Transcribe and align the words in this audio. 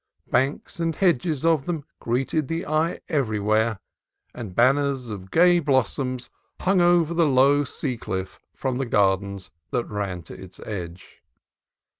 Banks 0.31 0.79
and 0.79 0.95
hedges 0.95 1.45
of 1.45 1.65
them 1.65 1.85
greeted 1.99 2.47
the 2.47 2.65
eye 2.65 3.01
everywhere, 3.07 3.79
and 4.33 4.55
banners 4.55 5.11
of 5.11 5.21
the 5.25 5.27
gay 5.27 5.59
blossoms 5.59 6.31
hung 6.59 6.81
over 6.81 7.13
the 7.13 7.27
low 7.27 7.63
sea 7.63 7.97
cliff 7.97 8.39
from 8.55 8.79
the 8.79 8.87
gardens 8.87 9.51
that 9.69 9.85
ran 9.85 10.23
to 10.23 10.33
its 10.33 10.59
edge. 10.61 11.21